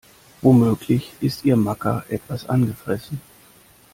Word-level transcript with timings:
Womöglich 0.41 1.13
ist 1.21 1.45
ihr 1.45 1.55
Macker 1.55 2.03
etwas 2.09 2.49
angefressen. 2.49 3.21